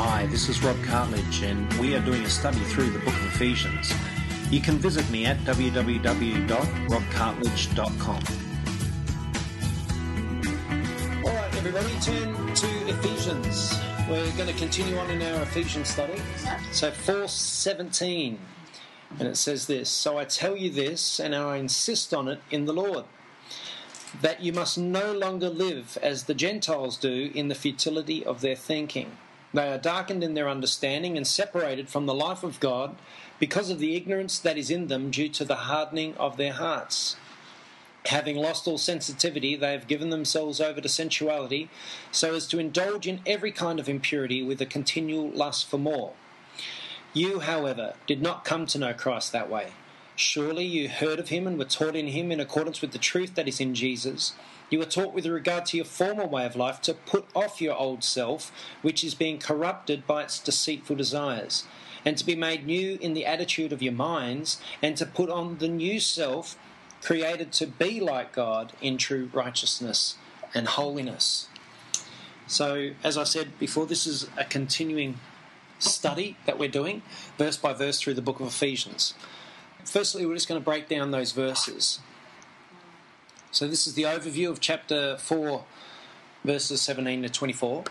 [0.00, 3.26] Hi, this is Rob Cartledge, and we are doing a study through the book of
[3.34, 3.92] Ephesians.
[4.48, 8.22] You can visit me at www.robcartledge.com.
[11.24, 13.76] All right, everybody, turn to Ephesians.
[14.08, 16.22] We're going to continue on in our Ephesians study.
[16.70, 18.38] So, 417,
[19.18, 22.66] and it says this So I tell you this, and I insist on it in
[22.66, 23.04] the Lord
[24.22, 28.54] that you must no longer live as the Gentiles do in the futility of their
[28.54, 29.16] thinking.
[29.54, 32.96] They are darkened in their understanding and separated from the life of God
[33.38, 37.16] because of the ignorance that is in them due to the hardening of their hearts.
[38.06, 41.68] Having lost all sensitivity, they have given themselves over to sensuality
[42.10, 46.12] so as to indulge in every kind of impurity with a continual lust for more.
[47.12, 49.72] You, however, did not come to know Christ that way.
[50.14, 53.34] Surely you heard of him and were taught in him in accordance with the truth
[53.34, 54.34] that is in Jesus.
[54.70, 57.76] You were taught with regard to your former way of life to put off your
[57.76, 61.64] old self, which is being corrupted by its deceitful desires,
[62.04, 65.58] and to be made new in the attitude of your minds, and to put on
[65.58, 66.58] the new self,
[67.00, 70.16] created to be like God in true righteousness
[70.54, 71.48] and holiness.
[72.46, 75.20] So, as I said before, this is a continuing
[75.78, 77.02] study that we're doing,
[77.36, 79.14] verse by verse, through the book of Ephesians
[79.88, 82.00] firstly, we're just going to break down those verses.
[83.50, 85.64] So, this is the overview of chapter 4,
[86.44, 87.84] verses 17 to 24.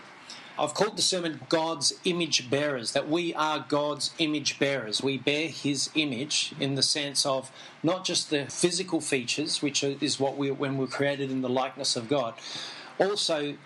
[0.56, 5.02] I've called the sermon God's image bearers, that we are God's image bearers.
[5.02, 7.50] We bear his image in the sense of
[7.82, 11.96] not just the physical features, which is what we when we're created in the likeness
[11.96, 12.34] of God,
[13.00, 13.56] also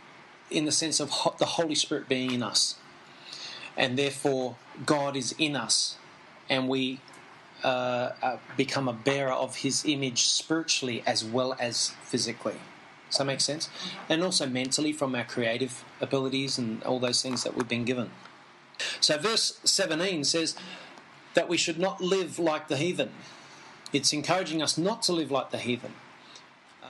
[0.51, 2.77] in the sense of the Holy Spirit being in us.
[3.77, 5.97] And therefore, God is in us,
[6.49, 7.01] and we
[7.65, 12.57] uh, uh, become a bearer of his image spiritually as well as physically.
[13.09, 13.69] Does that make sense?
[14.09, 18.11] And also mentally from our creative abilities and all those things that we've been given.
[19.01, 20.57] So, verse 17 says
[21.35, 23.11] that we should not live like the heathen.
[23.93, 25.93] It's encouraging us not to live like the heathen.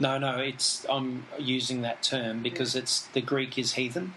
[0.01, 4.15] No, no, it's I'm using that term because it's the Greek is heathen.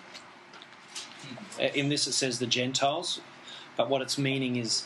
[1.59, 3.19] In this it says the Gentiles,
[3.75, 4.85] but what it's meaning is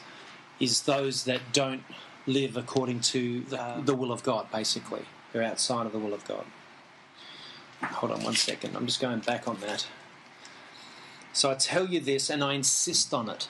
[0.60, 1.84] is those that don't
[2.26, 5.04] live according to the, the will of God, basically.
[5.32, 6.46] They're outside of the will of God.
[7.82, 8.76] Hold on one second.
[8.76, 9.88] I'm just going back on that.
[11.34, 13.48] So I tell you this and I insist on it.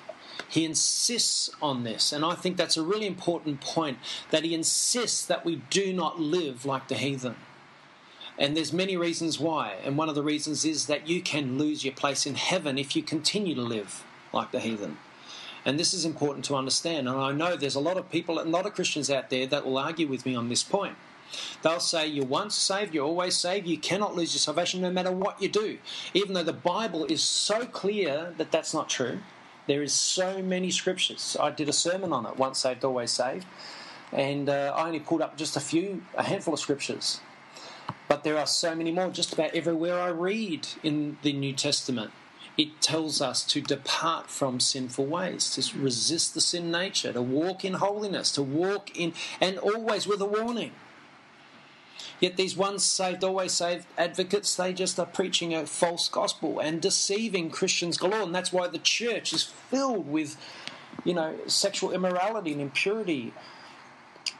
[0.48, 3.98] He insists on this, and I think that's a really important point
[4.32, 7.36] that he insists that we do not live like the heathen.
[8.38, 11.84] And there's many reasons why, and one of the reasons is that you can lose
[11.84, 14.98] your place in heaven if you continue to live like the heathen.
[15.66, 17.08] And this is important to understand.
[17.08, 19.66] And I know there's a lot of people, a lot of Christians out there that
[19.66, 20.96] will argue with me on this point.
[21.62, 25.12] They'll say you're once saved, you're always saved, you cannot lose your salvation no matter
[25.12, 25.78] what you do.
[26.14, 29.20] Even though the Bible is so clear that that's not true.
[29.68, 31.38] There is so many scriptures.
[31.40, 33.46] I did a sermon on it, once saved, always saved.
[34.12, 37.22] And uh, I only pulled up just a few, a handful of scriptures.
[38.08, 42.10] But there are so many more just about everywhere I read in the New Testament
[42.60, 47.64] it tells us to depart from sinful ways, to resist the sin nature, to walk
[47.64, 50.74] in holiness, to walk in, and always with a warning.
[52.20, 56.82] Yet these once saved, always saved advocates, they just are preaching a false gospel and
[56.82, 58.24] deceiving Christians galore.
[58.24, 60.36] And that's why the church is filled with,
[61.06, 63.32] you know, sexual immorality and impurity,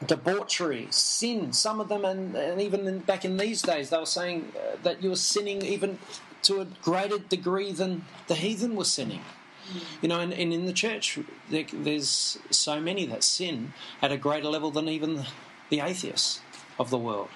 [0.04, 1.54] debauchery, sin.
[1.54, 4.76] Some of them, and, and even in, back in these days, they were saying uh,
[4.82, 5.98] that you were sinning even
[6.42, 9.22] to a greater degree than the heathen were sinning.
[10.02, 11.18] You know, and, and in the church,
[11.48, 15.24] there, there's so many that sin at a greater level than even
[15.68, 16.40] the atheists
[16.78, 17.28] of the world.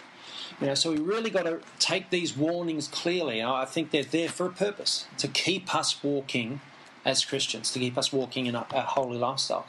[0.60, 3.42] You know, so we really got to take these warnings clearly.
[3.42, 6.60] I think they're there for a purpose to keep us walking
[7.04, 9.66] as Christians, to keep us walking in a, a, holy lifestyle.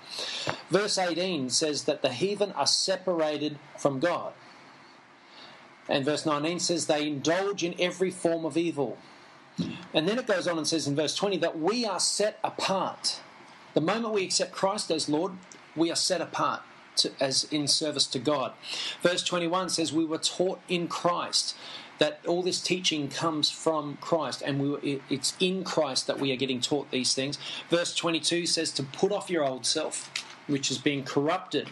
[0.69, 4.33] Verse 18 says that the heathen are separated from God.
[5.89, 8.97] And verse 19 says they indulge in every form of evil.
[9.93, 13.21] And then it goes on and says in verse 20 that we are set apart.
[13.73, 15.33] The moment we accept Christ as Lord,
[15.75, 16.61] we are set apart
[16.97, 18.53] to, as in service to God.
[19.01, 21.55] Verse 21 says we were taught in Christ.
[21.97, 26.35] That all this teaching comes from Christ, and we, it's in Christ that we are
[26.35, 27.37] getting taught these things.
[27.69, 30.11] Verse 22 says to put off your old self,
[30.47, 31.69] which is being corrupted.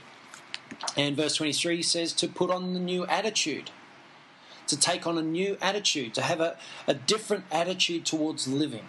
[0.96, 3.72] And verse 23 says to put on the new attitude
[4.68, 6.58] to take on a new attitude, to have a,
[6.88, 8.86] a different attitude towards living.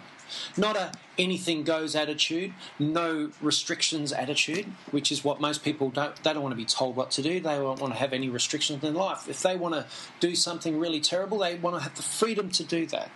[0.57, 6.15] Not a anything goes attitude, no restrictions attitude, which is what most people don't.
[6.23, 7.39] They don't want to be told what to do.
[7.39, 9.29] They don't want to have any restrictions in life.
[9.29, 9.85] If they want to
[10.19, 13.11] do something really terrible, they want to have the freedom to do that.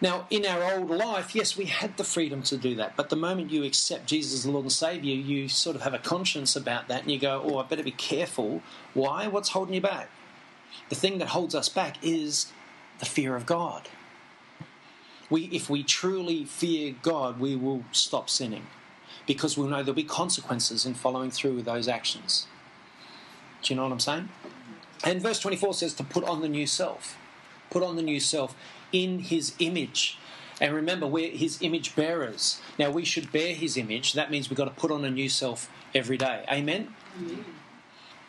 [0.00, 2.96] Now, in our old life, yes, we had the freedom to do that.
[2.96, 5.98] But the moment you accept Jesus as Lord and Savior, you sort of have a
[5.98, 8.62] conscience about that and you go, oh, I better be careful.
[8.94, 9.28] Why?
[9.28, 10.10] What's holding you back?
[10.92, 12.52] The thing that holds us back is
[12.98, 13.88] the fear of God.
[15.30, 18.66] We, if we truly fear God, we will stop sinning
[19.26, 22.46] because we'll know there'll be consequences in following through with those actions.
[23.62, 24.28] Do you know what I'm saying?
[25.02, 27.16] And verse 24 says to put on the new self.
[27.70, 28.54] Put on the new self
[28.92, 30.18] in his image.
[30.60, 32.60] And remember, we're his image bearers.
[32.78, 34.12] Now, we should bear his image.
[34.12, 36.44] That means we've got to put on a new self every day.
[36.50, 36.94] Amen?
[37.18, 37.44] Amen.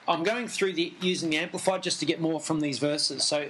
[0.08, 3.24] I'm going through the using the amplified just to get more from these verses.
[3.24, 3.50] So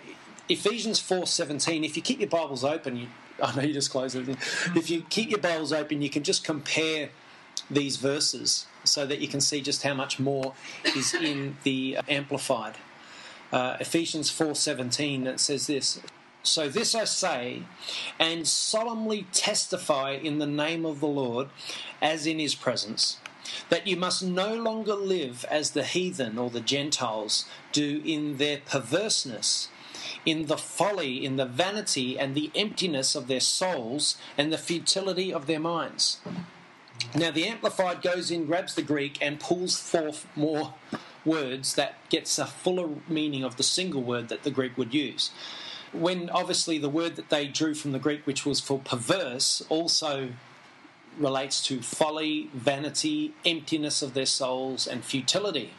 [0.50, 3.08] Ephesians 4:17, if you keep your Bibles open, you,
[3.44, 4.38] I know you just closed everything.
[4.76, 7.10] If you keep your Bibles open, you can just compare
[7.70, 10.54] these verses so that you can see just how much more
[10.96, 12.76] is in the amplified.
[13.52, 16.00] Uh, Ephesians 4:17 it says this
[16.44, 17.64] so this I say,
[18.20, 21.48] and solemnly testify in the name of the Lord,
[22.02, 23.18] as in his presence,
[23.70, 28.60] that you must no longer live as the heathen or the Gentiles do in their
[28.66, 29.70] perverseness,
[30.26, 35.34] in the folly, in the vanity, and the emptiness of their souls, and the futility
[35.34, 36.20] of their minds.
[37.16, 40.74] Now, the Amplified goes in, grabs the Greek, and pulls forth more
[41.26, 45.32] words that gets a fuller meaning of the single word that the Greek would use
[45.94, 50.30] when obviously the word that they drew from the Greek, which was for perverse, also
[51.18, 55.72] relates to folly, vanity, emptiness of their souls, and futility.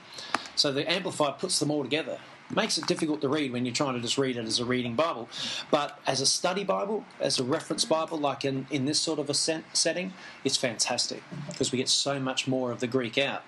[0.56, 2.18] So the Amplified puts them all together.
[2.54, 4.94] Makes it difficult to read when you're trying to just read it as a reading
[4.94, 5.28] Bible.
[5.70, 9.30] But as a study Bible, as a reference Bible, like in, in this sort of
[9.30, 10.12] a setting,
[10.44, 13.42] it's fantastic because we get so much more of the Greek out.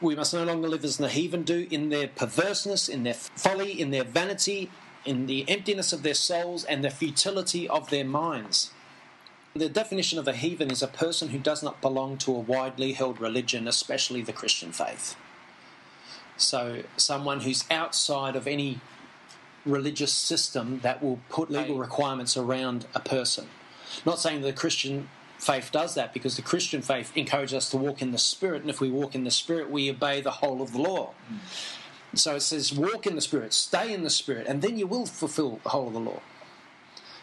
[0.00, 3.80] We must no longer live as the heathen do in their perverseness, in their folly,
[3.80, 4.70] in their vanity,
[5.04, 8.72] in the emptiness of their souls and the futility of their minds.
[9.54, 12.92] The definition of a heathen is a person who does not belong to a widely
[12.92, 15.16] held religion, especially the Christian faith.
[16.36, 18.80] So, someone who's outside of any
[19.66, 23.46] religious system that will put legal requirements around a person.
[24.06, 25.08] Not saying the Christian
[25.38, 28.70] faith does that because the Christian faith encourages us to walk in the Spirit, and
[28.70, 31.10] if we walk in the Spirit, we obey the whole of the law.
[31.30, 32.18] Mm.
[32.18, 35.06] So it says, walk in the Spirit, stay in the Spirit, and then you will
[35.06, 36.20] fulfill the whole of the law.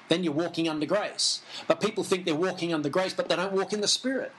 [0.09, 1.41] Then you're walking under grace.
[1.67, 4.31] But people think they're walking under grace, but they don't walk in the Spirit.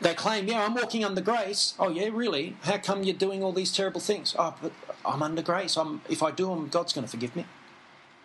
[0.00, 1.74] They claim, yeah, I'm walking under grace.
[1.78, 2.56] Oh, yeah, really?
[2.62, 4.34] How come you're doing all these terrible things?
[4.38, 4.72] Oh, but
[5.04, 5.76] I'm under grace.
[5.76, 7.46] I'm, if I do them, God's going to forgive me.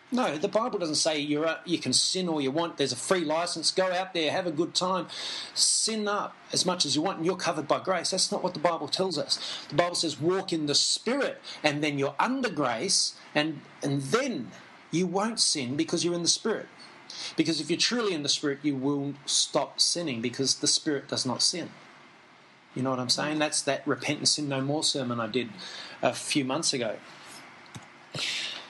[0.10, 2.78] No, the Bible doesn't say you're you can sin all you want.
[2.78, 3.72] There's a free license.
[3.72, 5.08] Go out there, have a good time,
[5.54, 8.12] sin up as much as you want, and you're covered by grace.
[8.12, 9.66] That's not what the Bible tells us.
[9.68, 14.52] The Bible says walk in the Spirit, and then you're under grace, and and then
[14.92, 16.68] you won't sin because you're in the Spirit.
[17.36, 21.26] Because if you're truly in the Spirit, you will stop sinning because the Spirit does
[21.26, 21.70] not sin.
[22.76, 23.40] You know what I'm saying?
[23.40, 25.50] That's that repent and sin no more sermon I did
[26.02, 26.98] a few months ago.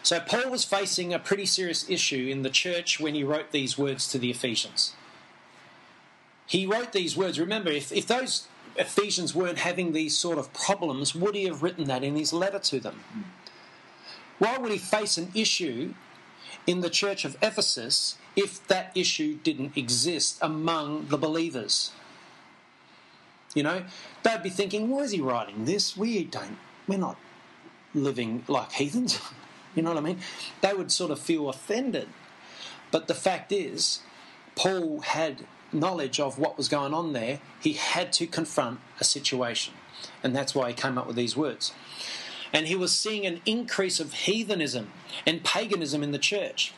[0.02, 3.78] So Paul was facing a pretty serious issue in the church when he wrote these
[3.78, 4.94] words to the Ephesians.
[6.46, 7.38] He wrote these words.
[7.38, 8.48] Remember, if, if those
[8.78, 12.60] Ephesians weren't having these sort of problems, would he have written that in his letter
[12.60, 13.04] to them?
[14.40, 15.94] Why would he face an issue
[16.68, 21.92] in the church of Ephesus if that issue didn't exist among the believers?
[23.56, 23.86] You know,
[24.22, 25.98] they'd be thinking, why is he writing this?
[25.98, 26.58] We don't,
[26.88, 27.18] we're not
[27.96, 29.20] living like heathens.
[29.76, 30.20] You know what I mean?
[30.62, 32.08] They would sort of feel offended.
[32.90, 34.00] But the fact is,
[34.56, 37.42] Paul had knowledge of what was going on there.
[37.62, 39.76] He had to confront a situation.
[40.24, 41.74] And that's why he came up with these words.
[42.54, 44.90] And he was seeing an increase of heathenism
[45.26, 46.74] and paganism in the church.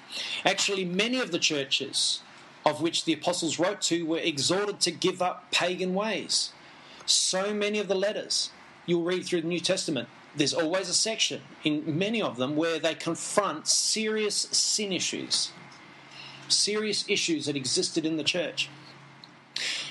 [0.45, 2.21] Actually, many of the churches
[2.65, 6.51] of which the apostles wrote to were exhorted to give up pagan ways.
[7.05, 8.51] So many of the letters
[8.85, 12.79] you'll read through the New Testament there's always a section in many of them where
[12.79, 15.51] they confront serious sin issues,
[16.47, 18.69] serious issues that existed in the church.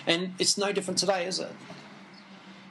[0.07, 1.53] And it's no different today, is it?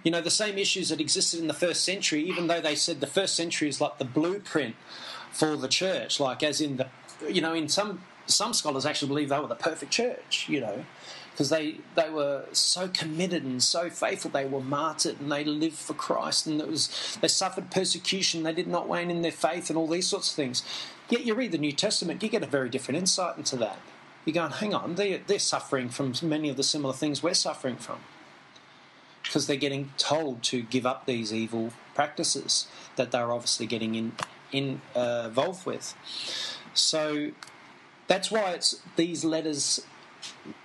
[0.07, 3.01] You know, the same issues that existed in the first century, even though they said
[3.01, 4.77] the first century is like the blueprint
[5.33, 6.87] for the church, like as in the,
[7.29, 10.85] you know, in some some scholars actually believe they were the perfect church, you know
[11.33, 14.31] because they, they were so committed and so faithful.
[14.31, 18.43] They were martyred and they lived for Christ, and it was they suffered persecution.
[18.43, 20.63] They did not wane in their faith, and all these sorts of things.
[21.09, 23.79] Yet you read the New Testament, you get a very different insight into that.
[24.23, 27.75] You're going, hang on, they, they're suffering from many of the similar things we're suffering
[27.75, 27.99] from.
[29.27, 34.13] Because they're getting told to give up these evil practices that they're obviously getting in,
[34.51, 35.93] in uh, involved with.
[36.73, 37.31] So
[38.07, 39.85] That's why it's these letters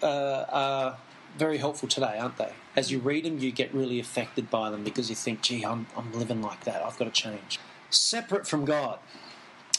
[0.03, 0.97] uh, are
[1.37, 2.53] very helpful today, aren't they?
[2.77, 5.87] As you read them, you get really affected by them because you think, gee, I'm,
[5.97, 6.83] I'm living like that.
[6.83, 7.59] I've got to change.
[7.91, 8.99] Separate from God.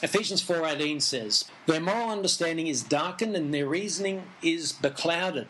[0.01, 5.47] Ephesians 4:18 says, "Their moral understanding is darkened and their reasoning is beclouded.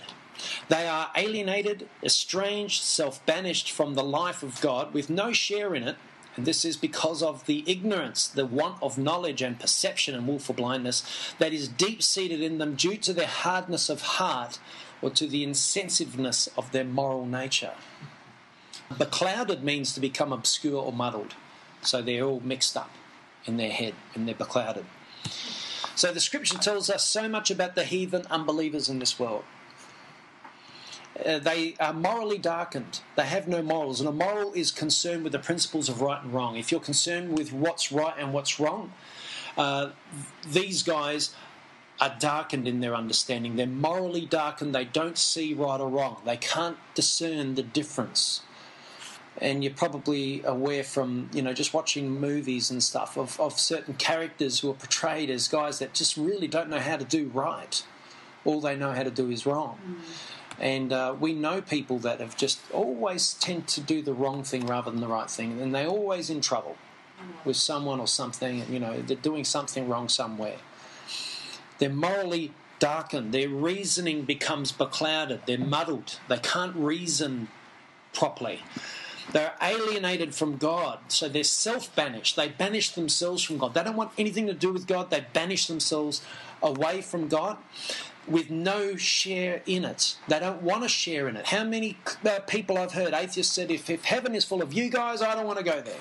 [0.69, 5.95] They are alienated, estranged, self-banished from the life of God with no share in it,
[6.35, 10.55] and this is because of the ignorance, the want of knowledge and perception and willful
[10.55, 11.03] blindness
[11.37, 14.59] that is deep seated in them due to their hardness of heart
[15.01, 17.73] or to the insensitiveness of their moral nature.
[18.91, 21.35] Beclouded means to become obscure or muddled.
[21.81, 22.91] So they're all mixed up
[23.45, 24.85] in their head and they're beclouded.
[25.95, 29.43] So the scripture tells us so much about the heathen unbelievers in this world.
[31.23, 33.01] Uh, they are morally darkened.
[33.15, 33.99] They have no morals.
[33.99, 36.57] And a moral is concerned with the principles of right and wrong.
[36.57, 38.93] If you're concerned with what's right and what's wrong,
[39.57, 39.91] uh,
[40.49, 41.35] these guys
[42.01, 43.55] are darkened in their understanding.
[43.55, 44.73] They're morally darkened.
[44.73, 46.21] They don't see right or wrong.
[46.25, 48.41] They can't discern the difference
[49.41, 53.93] and you're probably aware from you know just watching movies and stuff of, of certain
[53.95, 57.83] characters who are portrayed as guys that just really don't know how to do right
[58.45, 59.95] all they know how to do is wrong mm.
[60.63, 64.65] And uh, we know people that have just always tend to do the wrong thing
[64.65, 66.77] rather than the right thing and they're always in trouble
[67.45, 70.57] with someone or something you know they're doing something wrong somewhere
[71.77, 77.49] they're morally darkened their reasoning becomes beclouded they're muddled they can't reason
[78.13, 78.61] properly
[79.31, 82.35] they're alienated from God, so they're self banished.
[82.35, 83.73] They banish themselves from God.
[83.73, 85.11] They don't want anything to do with God.
[85.11, 86.21] They banish themselves
[86.61, 87.57] away from God
[88.27, 90.15] with no share in it.
[90.27, 91.47] They don't want to share in it.
[91.47, 94.89] How many uh, people I've heard, atheists said, if, if heaven is full of you
[94.89, 95.99] guys, I don't want to go there.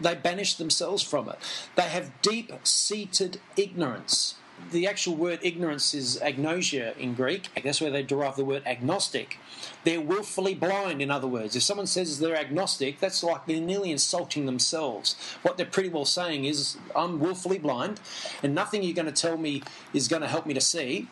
[0.00, 1.38] They banish themselves from it.
[1.76, 4.36] They have deep seated ignorance
[4.72, 7.48] the actual word ignorance is agnosia in Greek.
[7.62, 9.38] That's where they derive the word agnostic.
[9.84, 11.56] They're willfully blind, in other words.
[11.56, 15.16] If someone says they're agnostic, that's like they're nearly insulting themselves.
[15.42, 18.00] What they're pretty well saying is, I'm willfully blind,
[18.42, 21.08] and nothing you're going to tell me is going to help me to see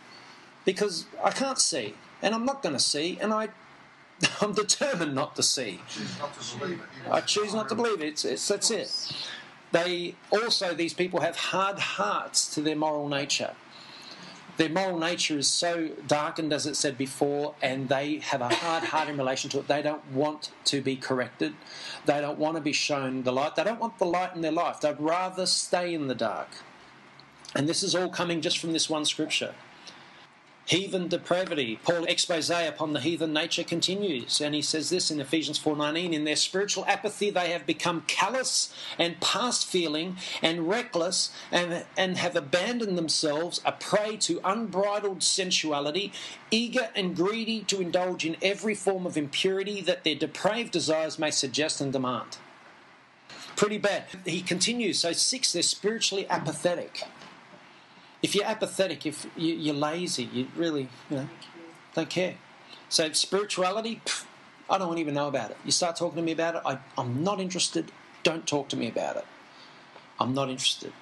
[0.68, 3.48] because I can't see, and I'm not going to see, and I.
[4.42, 5.80] I'm determined not to see.
[6.20, 6.78] Not to
[7.10, 8.08] I choose not to believe it.
[8.08, 9.16] It's, it's, that's it.
[9.72, 13.54] They also, these people have hard hearts to their moral nature.
[14.58, 18.84] Their moral nature is so darkened, as it said before, and they have a hard
[18.84, 19.68] heart in relation to it.
[19.68, 21.54] They don't want to be corrected.
[22.04, 23.56] They don't want to be shown the light.
[23.56, 24.80] They don't want the light in their life.
[24.82, 26.48] They'd rather stay in the dark.
[27.54, 29.54] And this is all coming just from this one scripture.
[30.68, 31.80] Heathen depravity.
[31.82, 36.12] Paul's expose upon the heathen nature continues, and he says this in Ephesians 4:19.
[36.12, 42.18] In their spiritual apathy, they have become callous and past feeling and reckless, and, and
[42.18, 46.12] have abandoned themselves a prey to unbridled sensuality,
[46.50, 51.30] eager and greedy to indulge in every form of impurity that their depraved desires may
[51.30, 52.36] suggest and demand.
[53.56, 54.04] Pretty bad.
[54.26, 54.98] He continues.
[54.98, 57.04] So six, they're spiritually apathetic
[58.22, 61.28] if you're apathetic, if you, are lazy, you really, you know,
[61.94, 62.34] don't care.
[62.88, 64.24] So spirituality, pff,
[64.68, 65.56] I don't even know about it.
[65.64, 67.92] You start talking to me about it, I, I'm not interested.
[68.22, 69.26] Don't talk to me about it.
[70.18, 70.92] I'm not interested.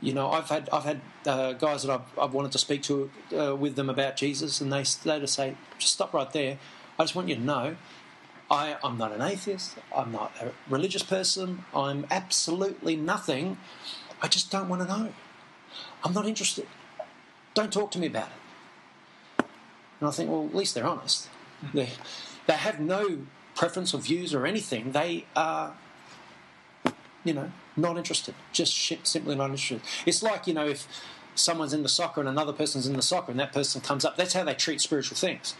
[0.00, 3.10] You know, I've had I've had uh, guys that I've, I've wanted to speak to
[3.38, 6.58] uh, with them about Jesus, and they they just say, just stop right there.
[6.98, 7.76] I just want you to know,
[8.50, 9.76] I, I'm not an atheist.
[9.94, 11.64] I'm not a religious person.
[11.74, 13.58] I'm absolutely nothing.
[14.22, 15.12] I just don't want to know.
[16.04, 16.66] I'm not interested.
[17.54, 19.44] Don't talk to me about it.
[20.00, 21.28] And I think, well, at least they're honest.
[21.74, 21.90] They,
[22.46, 23.18] they have no
[23.54, 24.92] preference or views or anything.
[24.92, 25.74] They are,
[27.24, 28.34] you know, not interested.
[28.52, 28.74] Just
[29.06, 29.82] simply not interested.
[30.06, 30.86] It's like, you know, if
[31.34, 34.16] someone's in the soccer and another person's in the soccer and that person comes up,
[34.16, 35.54] that's how they treat spiritual things.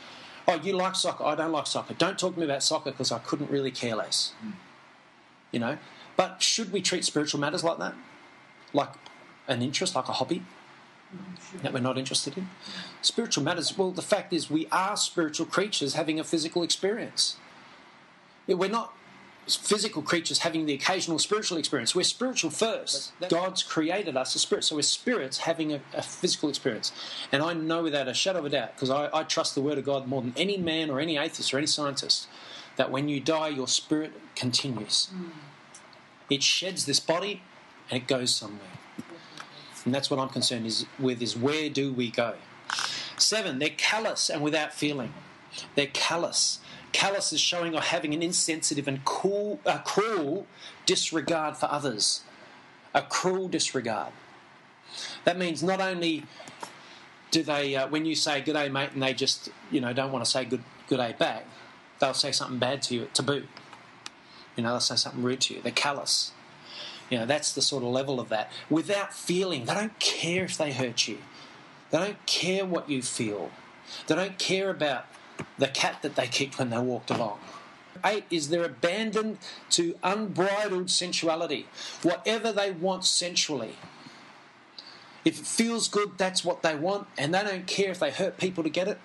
[0.49, 1.25] Oh, you like soccer?
[1.25, 1.95] I don't like soccer.
[1.95, 4.33] Don't talk to me about soccer because I couldn't really care less.
[4.45, 4.53] Mm.
[5.53, 5.79] You know?
[6.17, 7.95] But should we treat spiritual matters like that?
[8.73, 8.91] Like
[9.49, 10.43] an interest, like a hobby,
[11.63, 12.49] that we're not interested in.
[13.03, 17.37] Spiritual matters, well, the fact is we are spiritual creatures having a physical experience.
[18.47, 18.95] We're not
[19.49, 21.95] physical creatures having the occasional spiritual experience.
[21.95, 23.13] We're spiritual first.
[23.29, 26.93] God's created us as spirits, so we're spirits having a, a, physical experience.
[27.33, 29.79] And I know without a shadow of a doubt, because I, I trust the Word
[29.79, 32.29] of God more than any man or any atheist or any scientist,
[32.77, 35.09] that when you die, your spirit continues.
[35.15, 35.31] Mm.
[36.29, 37.43] It sheds this body
[37.91, 38.80] and it goes somewhere.
[39.85, 42.35] And that's what I'm concerned is, with is where do we go?
[43.17, 45.13] Seven, they're callous and without feeling.
[45.75, 46.61] They're callous.
[46.93, 50.47] Callous is showing or having an insensitive and cool, uh, cruel
[50.87, 52.23] disregard for others.
[52.95, 54.13] A cruel disregard.
[55.25, 56.25] That means not only
[57.31, 60.11] do they, uh, when you say good day, mate, and they just, you know, don't
[60.11, 61.47] want to say good, good day back,
[62.01, 63.47] they'll say something bad to you to boot.
[64.57, 65.63] You know, they'll say something rude to you.
[65.63, 66.33] They're callous.
[67.11, 68.51] You know, that's the sort of level of that.
[68.71, 71.19] Without feeling, they don't care if they hurt you.
[71.91, 73.51] They don't care what you feel.
[74.07, 75.07] They don't care about
[75.59, 77.41] the cat that they kicked when they walked along.
[78.05, 79.39] Eight is they're abandoned
[79.71, 81.67] to unbridled sensuality.
[82.03, 83.75] Whatever they want sensually.
[85.25, 88.39] If it feels good, that's what they want, and they don't care if they hurt
[88.39, 88.99] people to get it.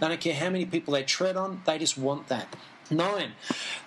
[0.00, 2.56] They don't care how many people they tread on, they just want that.
[2.90, 3.32] Nine,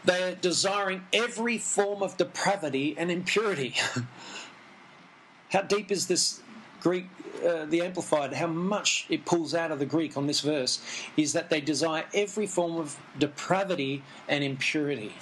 [0.06, 3.76] they're desiring every form of depravity and impurity.
[5.50, 6.42] how deep is this
[6.82, 7.08] Greek,
[7.46, 10.82] uh, the Amplified, how much it pulls out of the Greek on this verse
[11.16, 15.14] is that they desire every form of depravity and impurity.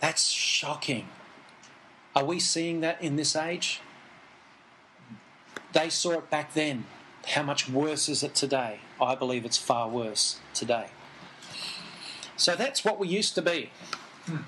[0.00, 1.08] That's shocking.
[2.16, 3.80] Are we seeing that in this age?
[5.72, 6.86] They saw it back then.
[7.28, 8.80] How much worse is it today?
[9.00, 10.86] I believe it's far worse today.
[12.40, 13.70] So that's what we used to be.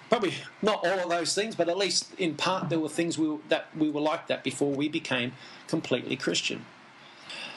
[0.08, 3.36] Probably not all of those things, but at least in part there were things we,
[3.48, 5.32] that we were like that before we became
[5.66, 6.64] completely Christian.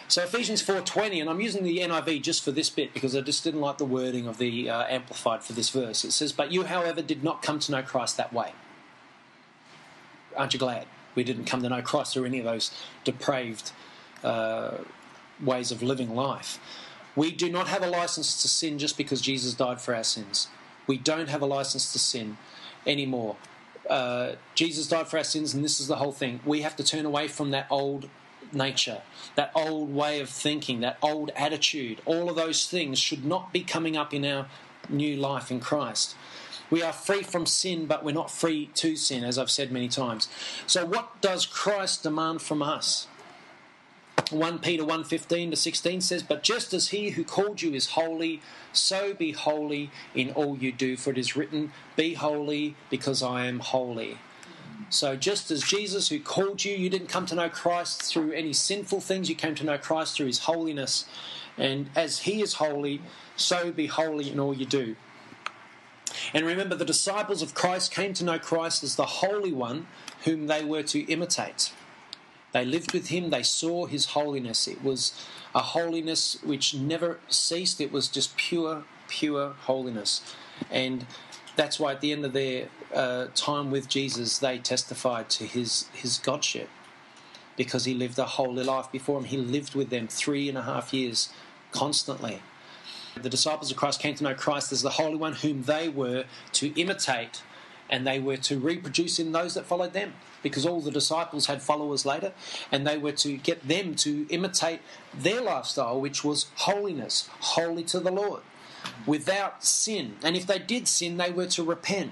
[0.08, 3.44] So Ephesians 4:20, and I'm using the NIV just for this bit because I just
[3.44, 6.04] didn't like the wording of the uh, Amplified for this verse.
[6.04, 8.54] It says, "But you, however, did not come to know Christ that way."
[10.36, 12.72] Aren't you glad we didn't come to know Christ through any of those
[13.04, 13.72] depraved
[14.24, 14.78] uh,
[15.42, 16.60] ways of living life?
[17.16, 20.48] We do not have a license to sin just because Jesus died for our sins.
[20.88, 22.38] We don't have a license to sin
[22.86, 23.38] anymore.
[23.90, 26.40] Uh, Jesus died for our sins, and this is the whole thing.
[26.46, 28.10] We have to turn away from that old
[28.52, 29.02] nature,
[29.36, 32.02] that old way of thinking, that old attitude.
[32.06, 34.48] All of those things should not be coming up in our
[34.90, 36.16] new life in Christ.
[36.70, 39.88] We are free from sin, but we're not free to sin, as I've said many
[39.88, 40.28] times.
[40.66, 43.08] So, what does Christ demand from us?
[44.32, 48.42] 1 Peter 1:15 to 16 says, "But just as he who called you is holy,
[48.74, 53.46] so be holy in all you do, for it is written, be holy because I
[53.46, 54.18] am holy."
[54.90, 58.54] So just as Jesus who called you, you didn't come to know Christ through any
[58.54, 61.06] sinful things, you came to know Christ through his holiness.
[61.58, 63.02] And as he is holy,
[63.36, 64.96] so be holy in all you do.
[66.34, 69.88] And remember, the disciples of Christ came to know Christ as the Holy One
[70.24, 71.72] whom they were to imitate.
[72.56, 74.66] They lived with him, they saw his holiness.
[74.66, 75.12] It was
[75.54, 80.22] a holiness which never ceased, it was just pure, pure holiness.
[80.72, 81.06] And
[81.58, 85.90] that's why at the end of their uh, time with Jesus, they testified to his,
[85.92, 86.70] his Godship
[87.58, 89.26] because he lived a holy life before him.
[89.26, 91.34] He lived with them three and a half years
[91.74, 92.42] constantly.
[93.22, 96.24] The disciples of Christ came to know Christ as the Holy One whom they were
[96.54, 97.42] to imitate
[97.90, 101.62] and they were to reproduce in those that followed them because all the disciples had
[101.62, 102.34] followers later
[102.72, 104.80] and they were to get them to imitate
[105.14, 108.42] their lifestyle which was holiness holy to the lord
[109.06, 110.16] without sin.
[110.24, 112.12] And if they did sin they were to repent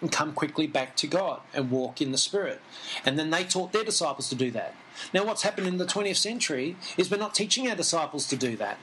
[0.00, 2.60] and come quickly back to god and walk in the spirit.
[3.04, 4.74] And then they taught their disciples to do that.
[5.12, 8.56] Now what's happened in the 20th century is we're not teaching our disciples to do
[8.56, 8.78] that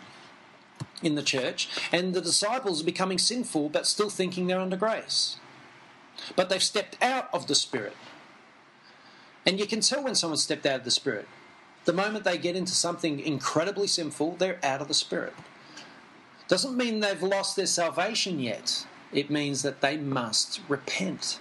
[1.02, 5.38] in the church and the disciples are becoming sinful but still thinking they're under grace
[6.36, 7.96] but they've stepped out of the Spirit.
[9.46, 11.28] And you can tell when someone's stepped out of the Spirit.
[11.86, 15.34] The moment they get into something incredibly sinful, they're out of the Spirit.
[16.48, 18.86] Doesn't mean they've lost their salvation yet.
[19.14, 21.40] It means that they must repent.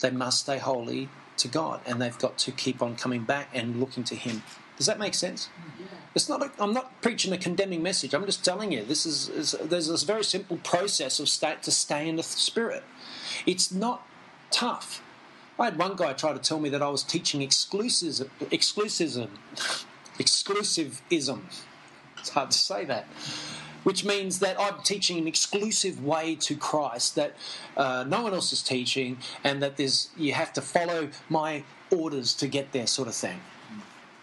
[0.00, 3.80] They must stay holy to God, and they've got to keep on coming back and
[3.80, 4.42] looking to Him.
[4.76, 5.48] Does that make sense?
[5.78, 5.86] Yeah.
[6.14, 6.42] It's not.
[6.42, 8.14] A, I'm not preaching a condemning message.
[8.14, 11.70] I'm just telling you this is, is there's this very simple process of state to
[11.70, 12.82] stay in the Spirit.
[13.46, 14.06] It's not
[14.50, 15.02] tough.
[15.58, 18.28] I had one guy try to tell me that I was teaching exclusivism,
[20.18, 21.40] exclusivism.
[22.18, 23.06] It's hard to say that.
[23.84, 27.36] Which means that I'm teaching an exclusive way to Christ that
[27.76, 32.32] uh, no one else is teaching, and that there's you have to follow my orders
[32.34, 33.40] to get there, sort of thing.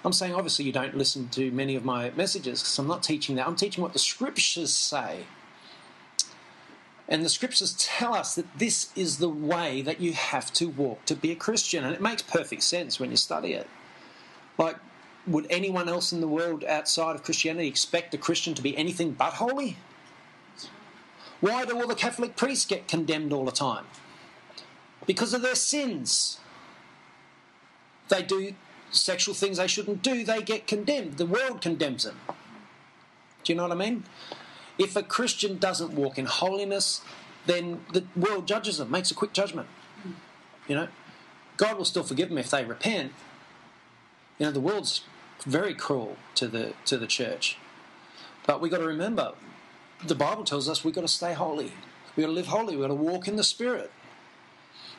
[0.04, 3.36] I'm saying obviously you don't listen to many of my messages because I'm not teaching
[3.36, 3.48] that.
[3.48, 5.26] I'm teaching what the scriptures say.
[7.12, 11.04] And the scriptures tell us that this is the way that you have to walk
[11.08, 11.84] to be a Christian.
[11.84, 13.68] And it makes perfect sense when you study it.
[14.58, 14.78] Like,
[15.28, 19.12] would anyone else in the world outside of Christianity expect a Christian to be anything
[19.12, 19.76] but holy?
[21.42, 23.86] Why do all the Catholic priests get condemned all the time?
[25.06, 26.40] Because of their sins.
[28.08, 28.54] They do
[28.90, 31.18] sexual things they shouldn't do, they get condemned.
[31.18, 32.20] The world condemns them.
[33.44, 34.06] Do you know what I mean?
[34.82, 37.02] If a Christian doesn't walk in holiness,
[37.46, 39.68] then the world judges them, makes a quick judgment.
[40.68, 40.88] You know,
[41.58, 43.12] God will still forgive them if they repent.
[44.40, 45.02] You know, the world's
[45.46, 47.58] very cruel to the to the church.
[48.48, 49.34] But we got to remember,
[50.06, 51.74] the Bible tells us we've got to stay holy.
[52.16, 52.76] We've got to live holy.
[52.76, 53.92] We've got to walk in the Spirit.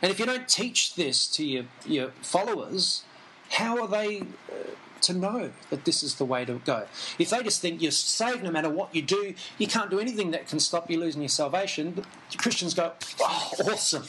[0.01, 3.03] And if you don't teach this to your, your followers,
[3.51, 4.71] how are they uh,
[5.03, 6.87] to know that this is the way to go?
[7.19, 10.31] If they just think you're saved no matter what you do, you can't do anything
[10.33, 12.05] that can stop you losing your salvation.
[12.37, 14.05] Christians go, oh, awesome.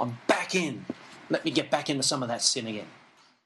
[0.00, 0.84] I'm back in.
[1.30, 2.86] Let me get back into some of that sin again.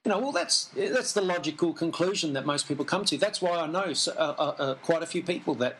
[0.04, 3.18] You know, well, that's that's the logical conclusion that most people come to.
[3.18, 5.76] That's why I know uh, uh, uh, quite a few people that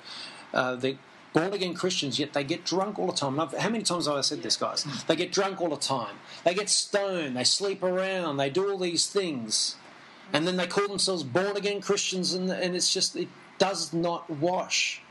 [0.53, 0.99] uh, they
[1.33, 3.37] born again Christians, yet they get drunk all the time.
[3.37, 4.85] how many times have I said this, guys?
[5.07, 6.17] They get drunk all the time.
[6.45, 7.37] They get stoned.
[7.37, 8.39] They sleep around.
[8.39, 9.77] They do all these things,
[10.33, 14.29] and then they call themselves born again Christians, and, and it's just it does not
[14.29, 15.03] wash.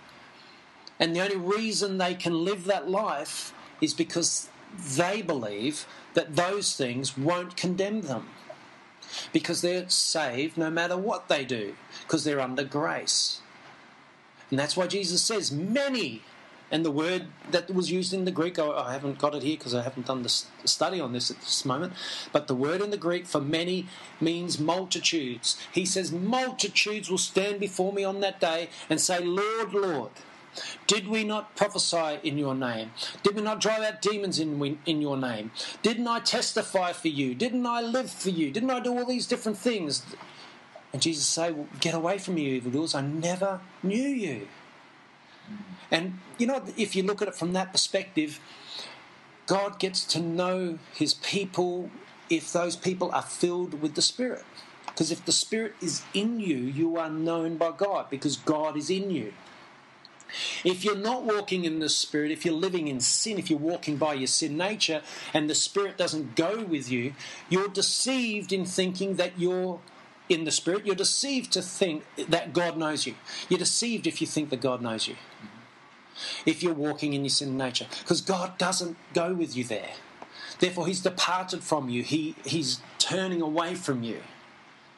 [0.99, 4.49] And the only reason they can live that life is because
[4.95, 8.27] they believe that those things won't condemn them.
[9.32, 13.41] Because they're saved no matter what they do, because they're under grace.
[14.49, 16.23] And that's why Jesus says, many.
[16.69, 19.73] And the word that was used in the Greek, I haven't got it here because
[19.73, 21.93] I haven't done the study on this at this moment,
[22.34, 23.88] but the word in the Greek for many
[24.19, 25.58] means multitudes.
[25.71, 30.12] He says, Multitudes will stand before me on that day and say, Lord, Lord.
[30.88, 32.91] Did we not prophesy in your name?
[33.21, 35.51] Did we not drive out demons in, in your name?
[35.84, 37.36] Didn't I testify for you?
[37.36, 38.49] Didn't I live for you?
[38.49, 40.03] Didn't I do all these different things?
[40.93, 42.95] And Jesus say, well, "Get away from me, evildoers!
[42.95, 44.47] I never knew you."
[45.49, 45.57] Mm.
[45.91, 48.39] And you know, if you look at it from that perspective,
[49.45, 51.89] God gets to know His people
[52.29, 54.43] if those people are filled with the Spirit.
[54.86, 58.89] Because if the Spirit is in you, you are known by God because God is
[58.89, 59.33] in you.
[60.63, 63.97] If you're not walking in the Spirit, if you're living in sin, if you're walking
[63.97, 65.01] by your sin nature
[65.33, 67.13] and the Spirit doesn't go with you,
[67.47, 69.79] you're deceived in thinking that you're
[70.29, 73.15] in the Spirit, you're deceived to think that God knows you.
[73.49, 75.15] You're deceived if you think that God knows you.
[76.45, 77.87] If you're walking in your sin nature.
[77.99, 79.91] Because God doesn't go with you there.
[80.59, 84.21] Therefore, He's departed from you, he, He's turning away from you.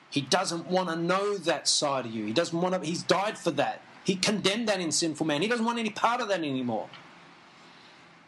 [0.09, 2.25] He doesn't want to know that side of you.
[2.25, 3.81] He doesn't want to, He's died for that.
[4.03, 5.41] He condemned that in sinful man.
[5.41, 6.89] He doesn't want any part of that anymore.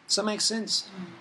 [0.07, 0.89] Does that make sense?
[0.95, 1.20] Mm.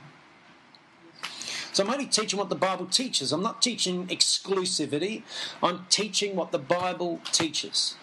[1.72, 3.32] So I'm only teaching what the Bible teaches.
[3.32, 5.22] I'm not teaching exclusivity.
[5.62, 7.96] I'm teaching what the Bible teaches.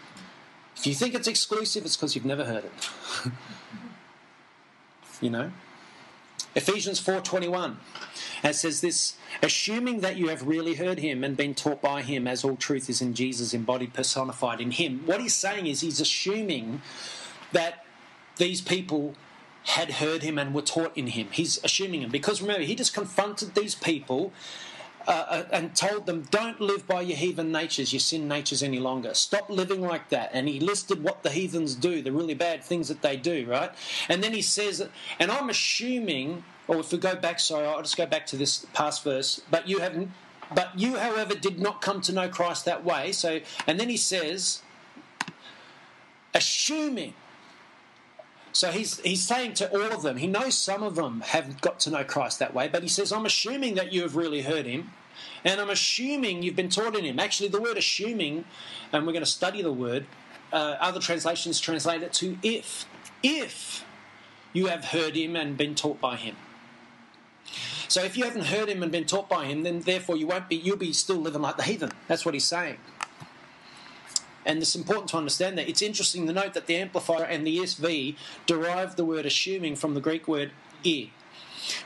[0.78, 3.32] If you think it's exclusive, it's because you've never heard it.
[5.22, 5.52] you know?
[6.56, 7.76] Ephesians 4:21.
[8.44, 12.28] It says this, assuming that you have really heard him and been taught by him
[12.28, 15.02] as all truth is in Jesus embodied personified in him.
[15.06, 16.82] What he's saying is he's assuming
[17.52, 17.86] that
[18.38, 19.16] these people
[19.68, 21.28] had heard him and were taught in him.
[21.32, 24.32] He's assuming him because remember, he just confronted these people
[25.06, 28.80] uh, uh, and told them, Don't live by your heathen natures, your sin natures any
[28.80, 29.14] longer.
[29.14, 30.30] Stop living like that.
[30.34, 33.72] And he listed what the heathens do, the really bad things that they do, right?
[34.08, 34.88] And then he says,
[35.20, 38.66] And I'm assuming, or if we go back, sorry, I'll just go back to this
[38.74, 40.12] past verse, but you haven't.
[40.54, 43.12] But you, however, did not come to know Christ that way.
[43.12, 44.62] So, and then he says,
[46.34, 47.16] assuming
[48.58, 51.80] so he's he's saying to all of them, he knows some of them have got
[51.82, 54.66] to know Christ that way, but he says, I'm assuming that you have really heard
[54.66, 54.90] him,
[55.44, 57.20] and I'm assuming you've been taught in him.
[57.20, 58.46] Actually, the word assuming,
[58.92, 60.08] and we're going to study the word,
[60.52, 62.86] uh, other translations translate it to if.
[63.22, 63.86] If
[64.54, 66.36] you have heard him and been taught by him.
[67.88, 70.50] So if you haven't heard him and been taught by him, then therefore you won't
[70.50, 71.92] be you'll be still living like the heathen.
[72.08, 72.78] That's what he's saying.
[74.48, 75.68] And it's important to understand that.
[75.68, 79.94] It's interesting to note that the Amplifier and the ESV derive the word assuming from
[79.94, 80.52] the Greek word
[80.86, 81.12] i,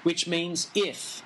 [0.04, 1.24] which means if.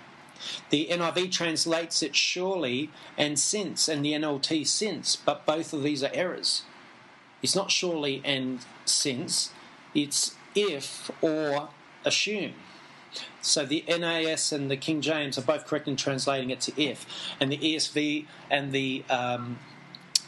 [0.69, 6.04] The NIV translates it surely and since, and the NLT since, but both of these
[6.04, 6.63] are errors.
[7.43, 9.52] It's not surely and since,
[9.93, 11.69] it's if or
[12.06, 12.54] assume.
[13.41, 17.06] So the NAS and the King James are both correct in translating it to if,
[17.41, 19.60] and the ESV and the um,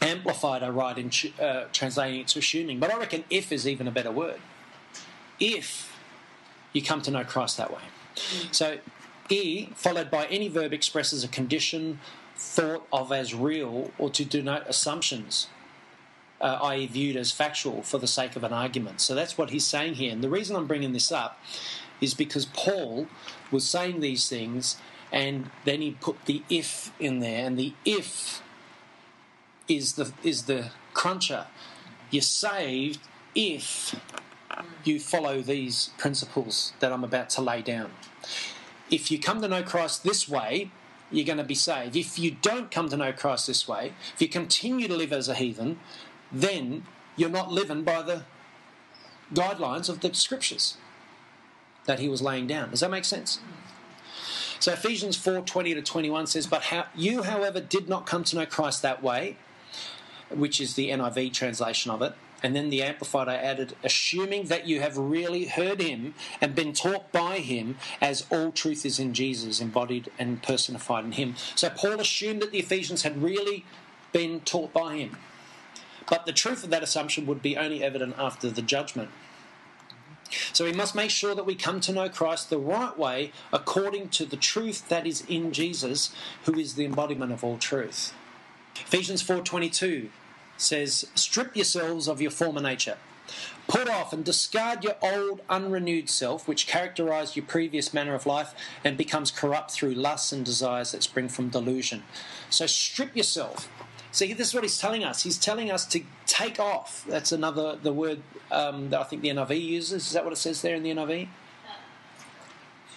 [0.00, 2.78] amplified, I write in uh, translating it to assuming.
[2.78, 4.40] But I reckon if is even a better word.
[5.40, 5.96] If
[6.72, 7.82] you come to know Christ that way.
[8.50, 8.78] So,
[9.28, 12.00] e followed by any verb expresses a condition
[12.36, 15.48] thought of as real or to denote assumptions,
[16.40, 19.00] uh, i.e., viewed as factual for the sake of an argument.
[19.00, 20.12] So that's what he's saying here.
[20.12, 21.40] And the reason I'm bringing this up
[22.00, 23.08] is because Paul
[23.50, 24.76] was saying these things
[25.10, 28.42] and then he put the if in there, and the if
[29.68, 31.46] is the is the cruncher.
[32.10, 33.00] You're saved
[33.34, 33.94] if
[34.84, 37.90] you follow these principles that I'm about to lay down.
[38.90, 40.70] If you come to know Christ this way,
[41.10, 41.96] you're going to be saved.
[41.96, 45.28] If you don't come to know Christ this way, if you continue to live as
[45.28, 45.78] a heathen,
[46.32, 46.84] then
[47.16, 48.22] you're not living by the
[49.32, 50.78] guidelines of the scriptures
[51.84, 52.70] that he was laying down.
[52.70, 53.40] Does that make sense?
[54.60, 58.36] So Ephesians 4:20 20 to 21 says, But how, you, however, did not come to
[58.36, 59.36] know Christ that way,
[60.30, 62.14] which is the NIV translation of it.
[62.42, 66.72] And then the Amplified I added, assuming that you have really heard him and been
[66.72, 71.34] taught by him as all truth is in Jesus, embodied and personified in him.
[71.56, 73.64] So Paul assumed that the Ephesians had really
[74.12, 75.16] been taught by him.
[76.08, 79.10] But the truth of that assumption would be only evident after the judgment.
[80.52, 84.10] So we must make sure that we come to know Christ the right way according
[84.10, 86.14] to the truth that is in Jesus,
[86.44, 88.12] who is the embodiment of all truth.
[88.76, 90.10] Ephesians 4:22
[90.58, 92.98] says, "Strip yourselves of your former nature.
[93.66, 98.54] Put off and discard your old unrenewed self, which characterized your previous manner of life
[98.82, 102.04] and becomes corrupt through lusts and desires that spring from delusion."
[102.50, 103.68] So strip yourself.
[104.10, 105.22] See, this is what he's telling us.
[105.22, 107.04] He's telling us to take off.
[107.06, 110.06] That's another the word um, that I think the NIV uses.
[110.06, 111.28] Is that what it says there in the NIV?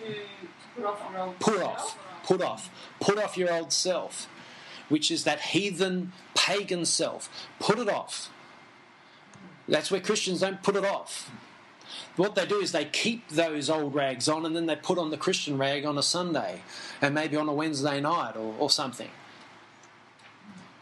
[0.02, 0.15] to
[0.76, 1.97] put off your old Put off.
[2.24, 2.69] Put off.
[3.00, 4.28] Put off your old self,
[4.91, 7.30] which is that heathen, pagan self.
[7.60, 8.30] Put it off.
[9.67, 11.32] That's where Christians don't put it off.
[12.17, 15.12] What they do is they keep those old rags on and then they put on
[15.12, 16.62] the Christian rag on a Sunday
[17.01, 19.10] and maybe on a Wednesday night or, or something.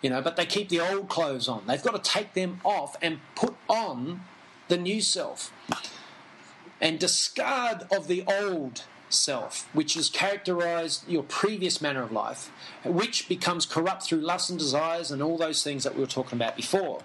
[0.02, 1.64] You know, but they keep the old clothes on.
[1.68, 4.22] They've got to take them off and put on
[4.70, 5.52] the new self
[6.82, 12.52] and discard of the old self, which has characterized your previous manner of life,
[12.86, 16.38] which becomes corrupt through lusts and desires and all those things that we were talking
[16.38, 17.02] about before.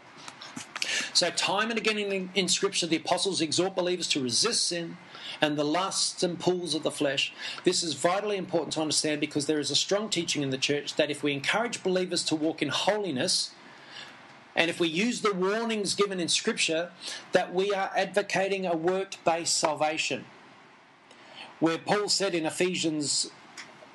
[1.12, 4.96] So, time and again in, in Scripture, the apostles exhort believers to resist sin
[5.40, 7.32] and the lusts and pulls of the flesh.
[7.64, 10.96] This is vitally important to understand because there is a strong teaching in the church
[10.96, 13.50] that if we encourage believers to walk in holiness,
[14.56, 16.90] and if we use the warnings given in Scripture,
[17.32, 20.24] that we are advocating a work based salvation.
[21.60, 23.30] Where Paul said in Ephesians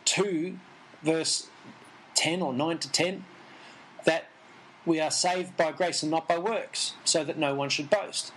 [0.05, 0.57] 2,
[1.03, 1.47] verse
[2.15, 3.25] 10 or 9 to 10,
[4.05, 4.29] that
[4.85, 8.31] we are saved by grace and not by works, so that no one should boast.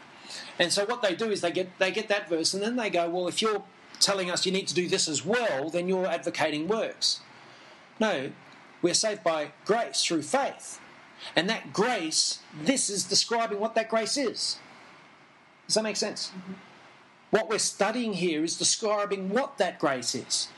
[0.59, 2.91] And so what they do is they get they get that verse and then they
[2.91, 3.63] go, well, if you're
[4.01, 7.21] telling us you need to do this as well, then you're advocating works.
[8.01, 8.33] No,
[8.81, 10.81] we're saved by grace through faith.
[11.37, 14.59] And that grace, this is describing what that grace is.
[15.67, 16.33] Does that make sense?
[16.37, 16.53] Mm-hmm.
[17.33, 20.49] What we're studying here is describing what that grace is.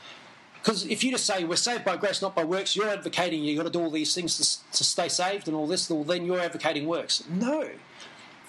[0.61, 3.55] Because if you just say we're saved by grace, not by works, you're advocating you've
[3.55, 6.25] got to do all these things to, to stay saved and all this, well, then
[6.25, 7.23] you're advocating works.
[7.29, 7.69] No.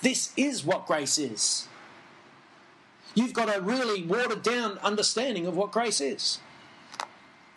[0.03, 1.69] This is what grace is.
[3.15, 6.41] You've got a really watered down understanding of what grace is.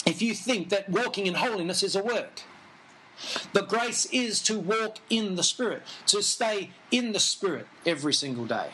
[0.05, 2.43] If you think that walking in holiness is a work,
[3.53, 8.45] the grace is to walk in the Spirit, to stay in the Spirit every single
[8.45, 8.69] day,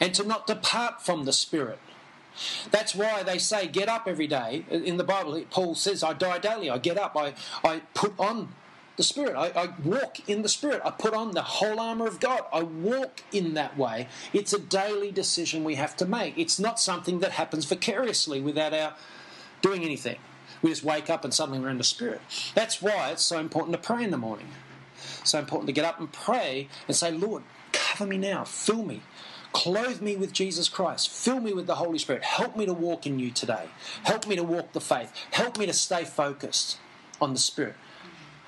[0.00, 1.78] and to not depart from the Spirit.
[2.70, 4.64] That's why they say get up every day.
[4.70, 6.70] In the Bible, Paul says, I die daily.
[6.70, 7.16] I get up.
[7.16, 8.54] I, I put on
[8.96, 9.36] the Spirit.
[9.36, 10.80] I, I walk in the Spirit.
[10.84, 12.42] I put on the whole armour of God.
[12.52, 14.08] I walk in that way.
[14.32, 16.38] It's a daily decision we have to make.
[16.38, 18.94] It's not something that happens vicariously without our
[19.60, 20.16] doing anything.
[20.62, 22.20] We just wake up and suddenly we're in the Spirit.
[22.54, 24.48] That's why it's so important to pray in the morning.
[25.24, 29.02] So important to get up and pray and say, Lord, cover me now, fill me.
[29.52, 31.10] Clothe me with Jesus Christ.
[31.10, 32.24] Fill me with the Holy Spirit.
[32.24, 33.66] Help me to walk in you today.
[34.02, 35.12] Help me to walk the faith.
[35.30, 36.78] Help me to stay focused
[37.20, 37.74] on the Spirit.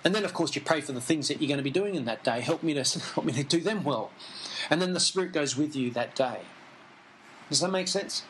[0.02, 1.94] And then, of course, you pray for the things that you're going to be doing
[1.94, 2.40] in that day.
[2.40, 4.10] Help me to help me to do them well.
[4.70, 6.40] And then the Spirit goes with you that day.
[7.48, 8.22] Does that make sense?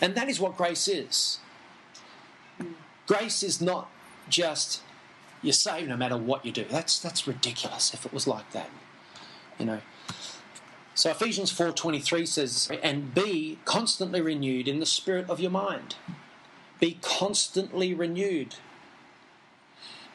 [0.00, 1.38] And that is what grace is.
[3.06, 3.90] Grace is not
[4.28, 4.82] just
[5.42, 6.64] you're saved no matter what you do.
[6.70, 8.70] That's that's ridiculous if it was like that.
[9.58, 9.80] You know.
[10.94, 15.96] So Ephesians 4:23 says, "And be constantly renewed in the spirit of your mind."
[16.80, 18.56] Be constantly renewed.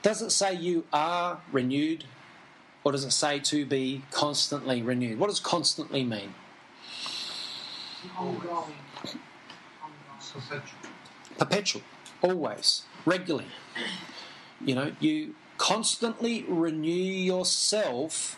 [0.02, 2.04] Does it say you are renewed
[2.84, 5.20] or does it say to be constantly renewed?
[5.20, 6.34] What does constantly mean?
[8.18, 8.74] ongoing.
[10.20, 10.80] Perpetual.
[11.38, 11.82] Perpetual,
[12.22, 13.48] always, regularly.
[14.62, 18.38] You know, you constantly renew yourself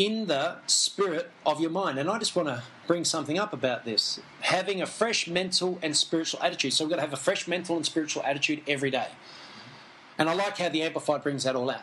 [0.00, 1.98] in the spirit of your mind.
[1.98, 5.94] And I just want to bring something up about this having a fresh mental and
[5.94, 6.72] spiritual attitude.
[6.72, 9.08] So we've got to have a fresh mental and spiritual attitude every day.
[10.16, 11.82] And I like how the Amplified brings that all out.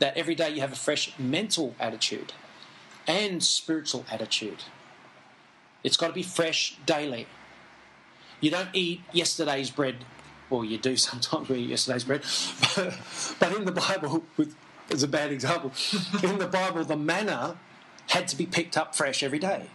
[0.00, 2.32] That every day you have a fresh mental attitude
[3.06, 4.64] and spiritual attitude.
[5.84, 7.28] It's got to be fresh daily.
[8.40, 10.04] You don't eat yesterday's bread
[10.50, 12.22] or you do sometimes, we eat yesterday's bread.
[13.38, 14.56] But in the Bible, with,
[14.90, 15.72] as a bad example,
[16.22, 17.56] in the Bible, the manna
[18.08, 19.66] had to be picked up fresh every day.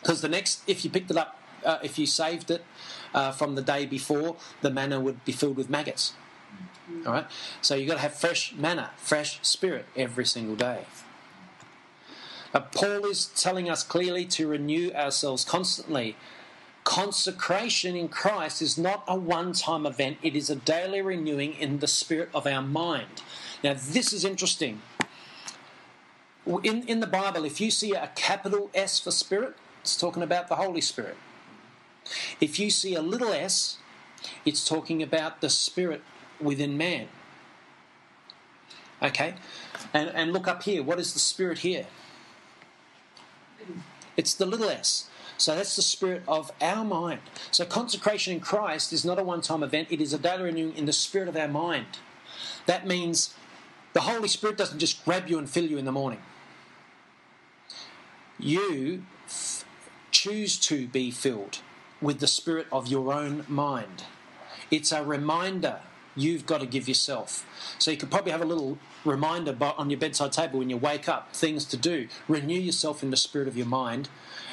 [0.00, 2.64] Because the next, if you picked it up, uh, if you saved it
[3.12, 6.12] uh, from the day before, the manna would be filled with maggots.
[7.04, 7.26] All right,
[7.60, 10.84] so you've got to have fresh manna, fresh spirit every single day.
[12.54, 16.16] Uh, Paul is telling us clearly to renew ourselves constantly.
[16.84, 21.80] Consecration in Christ is not a one time event, it is a daily renewing in
[21.80, 23.22] the spirit of our mind.
[23.62, 24.82] Now, this is interesting.
[26.46, 30.48] In, in the Bible, if you see a capital S for spirit, it's talking about
[30.48, 31.16] the Holy Spirit.
[32.40, 33.78] If you see a little s,
[34.44, 36.02] it's talking about the spirit
[36.40, 37.08] within man.
[39.02, 39.34] Okay?
[39.92, 40.82] And, and look up here.
[40.82, 41.86] What is the spirit here?
[44.16, 45.08] It's the little s.
[45.36, 47.20] So that's the spirit of our mind.
[47.52, 50.76] So consecration in Christ is not a one time event, it is a daily renewing
[50.76, 51.86] in the spirit of our mind.
[52.66, 53.34] That means
[53.98, 56.20] the Holy Spirit doesn't just grab you and fill you in the morning.
[58.38, 59.64] You f-
[60.12, 61.58] choose to be filled
[62.00, 64.04] with the spirit of your own mind.
[64.70, 65.80] It's a reminder
[66.14, 67.44] you've got to give yourself.
[67.80, 71.08] So you could probably have a little reminder on your bedside table when you wake
[71.08, 72.06] up, things to do.
[72.28, 74.08] Renew yourself in the spirit of your mind.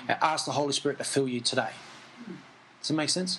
[0.09, 1.73] Uh, ask the Holy Spirit to fill you today.
[2.81, 3.37] Does it make sense?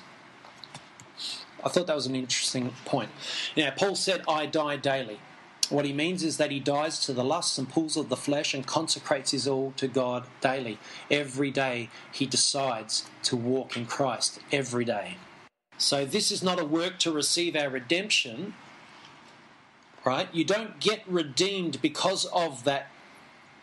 [1.64, 3.10] I thought that was an interesting point.
[3.56, 5.18] Now, Paul said, I die daily.
[5.68, 8.54] What he means is that he dies to the lusts and pulls of the flesh
[8.54, 10.78] and consecrates his all to God daily.
[11.10, 14.38] Every day he decides to walk in Christ.
[14.52, 15.16] Every day.
[15.78, 18.54] So this is not a work to receive our redemption,
[20.04, 20.28] right?
[20.32, 22.88] You don't get redeemed because of that,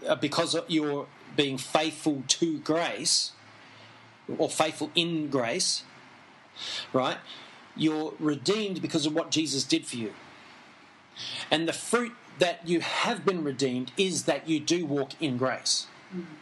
[0.07, 3.31] uh, because you're being faithful to grace
[4.37, 5.83] or faithful in grace,
[6.91, 7.17] right?
[7.75, 10.13] You're redeemed because of what Jesus did for you.
[11.51, 15.87] And the fruit that you have been redeemed is that you do walk in grace.
[16.09, 16.35] Mm-hmm.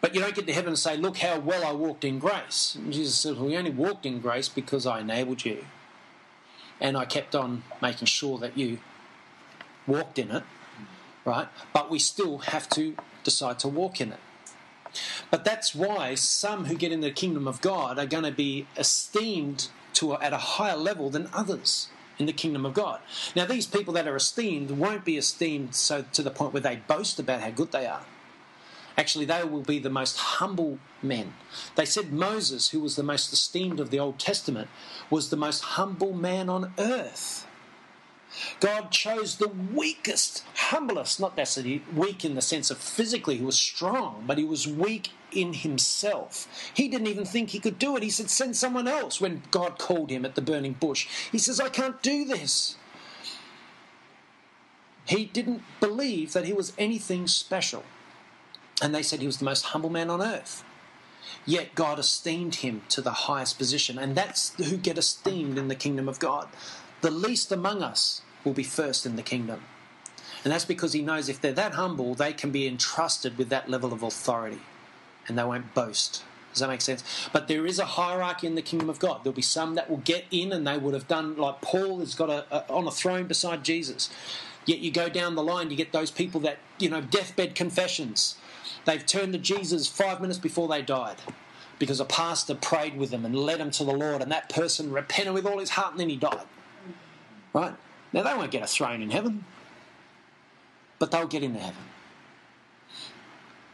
[0.00, 2.76] But you don't get to heaven and say, Look how well I walked in grace.
[2.76, 5.64] And Jesus says, Well, you only walked in grace because I enabled you.
[6.80, 8.78] And I kept on making sure that you
[9.86, 10.44] walked in it,
[11.24, 11.48] right?
[11.72, 14.20] But we still have to decide to walk in it.
[15.30, 18.66] But that's why some who get in the kingdom of God are going to be
[18.76, 23.00] esteemed to a, at a higher level than others in the kingdom of God.
[23.34, 26.76] Now, these people that are esteemed won't be esteemed so to the point where they
[26.76, 28.04] boast about how good they are.
[28.96, 31.34] Actually, they will be the most humble men.
[31.76, 34.68] They said Moses, who was the most esteemed of the Old Testament,
[35.08, 37.46] was the most humble man on earth.
[38.60, 43.58] God chose the weakest, humblest, not necessarily weak in the sense of physically, he was
[43.58, 46.48] strong, but he was weak in himself.
[46.74, 48.02] He didn't even think he could do it.
[48.02, 51.08] He said, Send someone else when God called him at the burning bush.
[51.30, 52.76] He says, I can't do this.
[55.06, 57.84] He didn't believe that he was anything special.
[58.82, 60.64] And they said he was the most humble man on earth.
[61.46, 63.98] Yet God esteemed him to the highest position.
[63.98, 66.48] And that's who get esteemed in the kingdom of God.
[67.00, 69.62] The least among us will be first in the kingdom.
[70.44, 73.68] And that's because he knows if they're that humble, they can be entrusted with that
[73.68, 74.60] level of authority
[75.26, 76.24] and they won't boast.
[76.52, 77.28] Does that make sense?
[77.32, 79.22] But there is a hierarchy in the kingdom of God.
[79.22, 82.14] There'll be some that will get in and they would have done, like Paul has
[82.14, 84.10] got a, a, on a throne beside Jesus.
[84.64, 88.36] Yet you go down the line, you get those people that, you know, deathbed confessions.
[88.84, 91.16] They've turned to Jesus five minutes before they died
[91.78, 94.92] because a pastor prayed with them and led them to the Lord, and that person
[94.92, 96.46] repented with all his heart, and then he died.
[97.52, 97.74] Right?
[98.12, 99.44] Now, they won't get a throne in heaven,
[100.98, 101.82] but they'll get into heaven.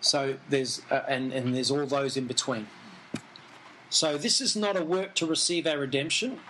[0.00, 2.66] So there's, uh, and, and there's all those in between.
[3.88, 6.40] So this is not a work to receive our redemption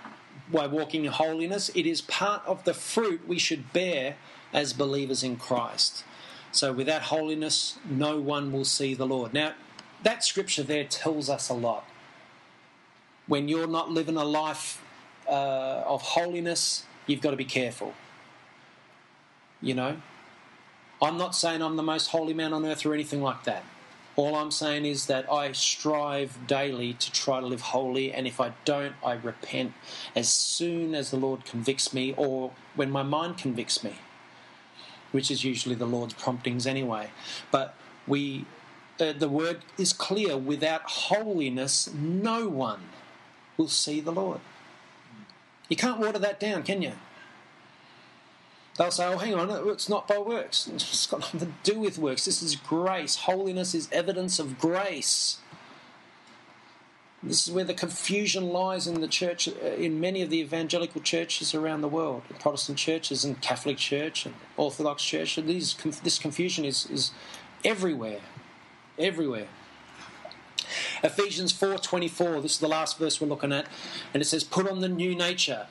[0.50, 1.70] by walking in holiness.
[1.74, 4.16] It is part of the fruit we should bear
[4.52, 6.04] as believers in Christ.
[6.52, 9.34] So without holiness, no one will see the Lord.
[9.34, 9.54] Now,
[10.02, 11.84] that scripture there tells us a lot.
[13.26, 14.82] When you're not living a life
[15.28, 17.94] uh, of holiness, you've got to be careful.
[19.60, 19.96] You know,
[21.00, 23.64] I'm not saying I'm the most holy man on earth or anything like that.
[24.16, 28.40] All I'm saying is that I strive daily to try to live holy, and if
[28.40, 29.72] I don't, I repent
[30.14, 33.94] as soon as the Lord convicts me or when my mind convicts me
[35.14, 37.08] which is usually the Lord's promptings anyway.
[37.52, 38.46] But we,
[38.98, 42.80] uh, the word is clear without holiness, no one
[43.56, 44.40] will see the Lord.
[45.74, 46.92] You can't water that down, can you?
[48.78, 50.68] They'll say, oh, hang on, it's not by works.
[50.72, 52.26] It's got nothing to do with works.
[52.26, 53.16] This is grace.
[53.16, 55.38] Holiness is evidence of grace.
[57.24, 61.00] This is where the confusion lies in the church, uh, in many of the evangelical
[61.00, 65.34] churches around the world, Protestant churches and Catholic Church and Orthodox Church.
[65.34, 67.10] These, this confusion is, is
[67.64, 68.20] everywhere,
[68.96, 69.48] everywhere.
[71.02, 72.40] Ephesians 4:24.
[72.40, 73.66] This is the last verse we're looking at,
[74.12, 75.66] and it says, "Put on the new nature."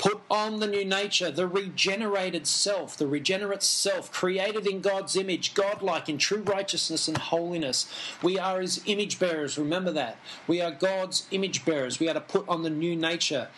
[0.00, 5.52] Put on the new nature, the regenerated self, the regenerate self, created in God's image,
[5.52, 7.84] godlike in true righteousness and holiness.
[8.22, 10.16] We are His image bearers, remember that.
[10.46, 12.00] We are God's image bearers.
[12.00, 13.48] We are to put on the new nature.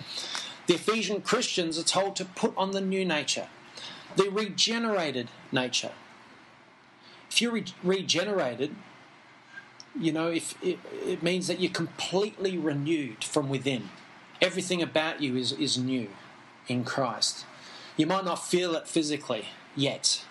[0.67, 3.47] The Ephesian Christians are told to put on the new nature,
[4.17, 5.93] the regenerated nature.
[7.31, 8.75] If you're re- regenerated,
[9.99, 13.91] you know, if it, it means that you're completely renewed from within.
[14.41, 16.09] Everything about you is, is new
[16.69, 17.45] in Christ.
[17.97, 20.25] You might not feel it physically yet.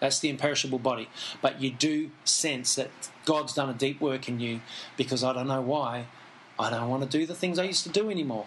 [0.00, 1.08] That's the imperishable body.
[1.40, 2.90] But you do sense that
[3.24, 4.60] God's done a deep work in you
[4.96, 6.06] because I don't know why.
[6.58, 8.46] I don't want to do the things I used to do anymore.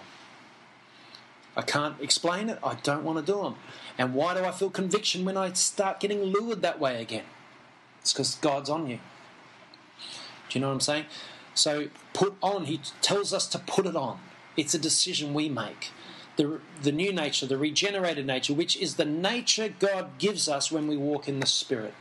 [1.56, 2.60] I can't explain it.
[2.62, 3.56] I don't want to do them.
[3.98, 7.24] And why do I feel conviction when I start getting lured that way again?
[8.02, 9.00] It's because God's on you.
[10.50, 11.06] Do you know what I'm saying?
[11.54, 14.20] So put on, he tells us to put it on.
[14.58, 15.92] It's a decision we make
[16.36, 20.88] the, the new nature, the regenerated nature, which is the nature God gives us when
[20.88, 21.94] we walk in the Spirit.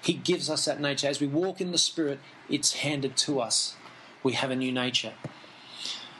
[0.00, 1.08] He gives us that nature.
[1.08, 2.18] As we walk in the Spirit,
[2.48, 3.76] it's handed to us.
[4.22, 5.14] We have a new nature.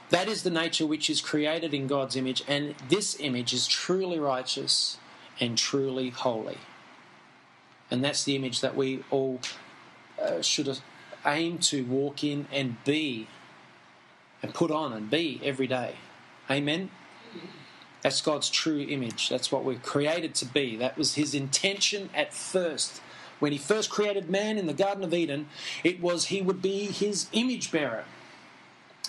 [0.09, 4.19] That is the nature which is created in God's image, and this image is truly
[4.19, 4.97] righteous
[5.39, 6.57] and truly holy.
[7.89, 9.39] And that's the image that we all
[10.21, 10.79] uh, should
[11.25, 13.27] aim to walk in and be
[14.41, 15.95] and put on and be every day.
[16.49, 16.91] Amen.
[18.01, 19.29] That's God's true image.
[19.29, 20.75] That's what we're created to be.
[20.75, 23.01] That was his intention at first.
[23.39, 25.47] When he first created man in the Garden of Eden,
[25.83, 28.03] it was he would be his image bearer.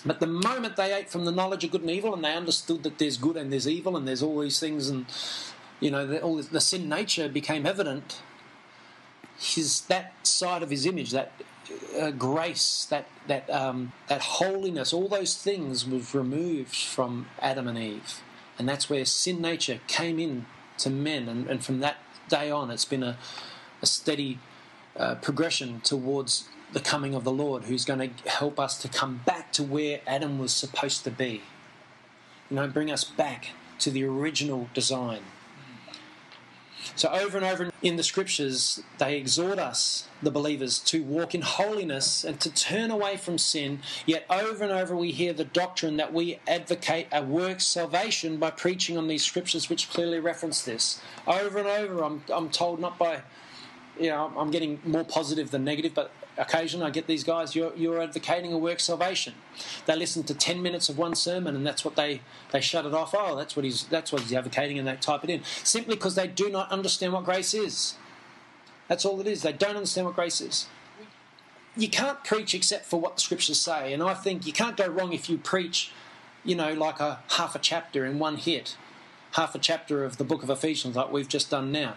[0.05, 2.83] But the moment they ate from the knowledge of good and evil and they understood
[2.83, 5.05] that there's good and there's evil and there's all these things and
[5.79, 8.21] you know the, all the sin nature became evident,
[9.37, 11.31] his that side of his image, that
[11.99, 17.77] uh, grace, that that um, that holiness, all those things was removed from Adam and
[17.77, 18.21] Eve.
[18.57, 20.45] And that's where sin nature came in
[20.77, 21.27] to men.
[21.27, 21.97] And, and from that
[22.29, 23.17] day on, it's been a,
[23.81, 24.39] a steady
[24.95, 29.21] uh, progression towards the coming of the Lord, who's going to help us to come
[29.25, 31.41] back to where Adam was supposed to be.
[32.49, 35.21] You know, bring us back to the original design.
[36.95, 41.41] So, over and over in the scriptures, they exhort us, the believers, to walk in
[41.41, 43.79] holiness and to turn away from sin.
[44.05, 48.51] Yet, over and over, we hear the doctrine that we advocate a work salvation by
[48.51, 51.01] preaching on these scriptures, which clearly reference this.
[51.27, 53.23] Over and over, I'm, I'm told not by,
[53.99, 57.73] you know, I'm getting more positive than negative, but occasionally I get these guys, you're,
[57.75, 59.33] you're advocating a work salvation.
[59.85, 62.21] They listen to 10 minutes of one sermon and that's what they,
[62.51, 63.13] they shut it off.
[63.17, 65.43] Oh, that's what, he's, that's what he's advocating and they type it in.
[65.63, 67.95] Simply because they do not understand what grace is.
[68.87, 69.41] That's all it is.
[69.41, 70.67] They don't understand what grace is.
[71.77, 73.93] You can't preach except for what the scriptures say.
[73.93, 75.91] And I think you can't go wrong if you preach,
[76.43, 78.77] you know, like a half a chapter in one hit
[79.35, 81.95] half a chapter of the book of Ephesians, like we've just done now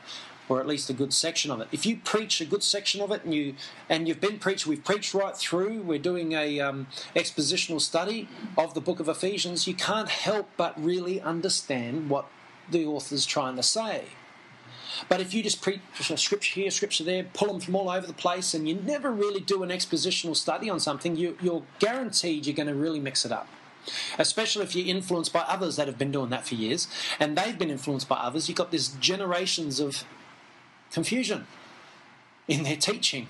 [0.49, 1.69] or at least a good section of it.
[1.73, 3.55] If you preach a good section of it and you
[3.89, 5.83] and you've been preached, we've preached right through.
[5.83, 9.67] We're doing a um, expositional study of the book of Ephesians.
[9.67, 12.27] You can't help but really understand what
[12.71, 14.05] the author's trying to say.
[15.09, 15.81] But if you just preach
[16.17, 19.41] scripture here, scripture there, pull them from all over the place, and you never really
[19.41, 23.33] do an expositional study on something, you, you're guaranteed you're going to really mix it
[23.33, 23.49] up
[24.19, 26.89] especially if you're influenced by others that have been doing that for years
[27.19, 28.49] and they've been influenced by others.
[28.49, 30.05] You've got this generations of
[30.93, 31.47] confusion
[32.47, 33.29] in their teaching.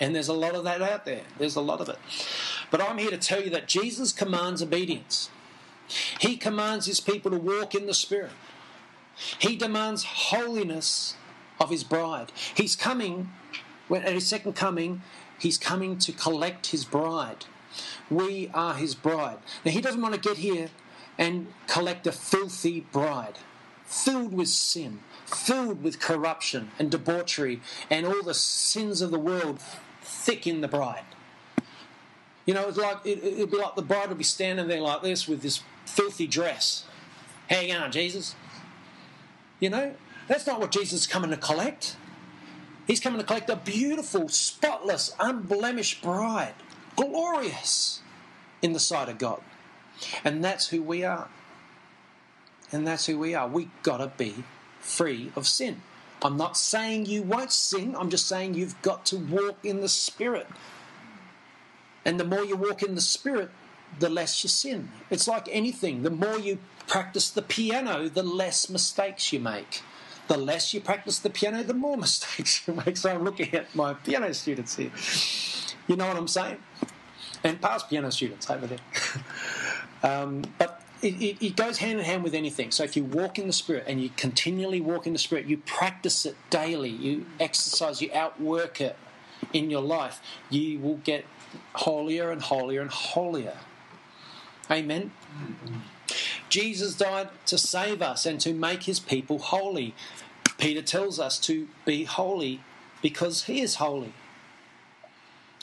[0.00, 1.22] And there's a lot of that out there.
[1.38, 1.98] There's a lot of it.
[2.70, 5.30] But I'm here to tell you that Jesus commands obedience.
[6.18, 8.32] He commands his people to walk in the Spirit.
[9.38, 11.14] He demands holiness
[11.60, 12.32] of his bride.
[12.54, 13.30] He's coming,
[13.94, 15.02] at his second coming,
[15.38, 17.44] he's coming to collect his bride.
[18.10, 19.38] We are his bride.
[19.64, 20.70] Now, he doesn't want to get here
[21.18, 23.38] and collect a filthy bride,
[23.84, 27.60] filled with sin, filled with corruption and debauchery
[27.90, 29.60] and all the sins of the world
[30.02, 31.04] thick in the bride.
[32.46, 35.02] You know, it's like it, would be like the bride would be standing there like
[35.02, 36.84] this with this filthy dress.
[37.48, 38.34] Hang on, Jesus?
[39.60, 39.94] You know,
[40.28, 41.96] that's not what Jesus is coming to collect.
[42.86, 46.54] He's coming to collect a beautiful, spotless, unblemished bride,
[46.96, 48.02] glorious
[48.60, 49.40] in the sight of God.
[50.22, 51.28] And that's who we are.
[52.72, 53.48] And that's who we are.
[53.48, 54.44] We gotta be
[54.84, 55.82] free of sin.
[56.22, 59.88] I'm not saying you won't sin, I'm just saying you've got to walk in the
[59.88, 60.46] Spirit.
[62.04, 63.50] And the more you walk in the Spirit,
[63.98, 64.90] the less you sin.
[65.10, 66.02] It's like anything.
[66.02, 69.82] The more you practice the piano, the less mistakes you make.
[70.28, 72.96] The less you practice the piano, the more mistakes you make.
[72.96, 74.90] So I'm looking at my piano students here.
[75.86, 76.58] You know what I'm saying?
[77.42, 78.78] And past piano students over there.
[80.02, 82.70] um, but it, it, it, goes hand in hand with anything.
[82.70, 85.58] So if you walk in the Spirit and you continually walk in the Spirit, you
[85.58, 88.96] practice it daily, you exercise, you outwork it
[89.52, 91.26] in your life, you will get
[91.74, 93.58] holier and holier and holier.
[94.70, 95.12] Amen.
[96.48, 99.94] Jesus died to save us and to make his people holy.
[100.56, 102.60] Peter tells us to be holy
[103.02, 104.14] because he is holy.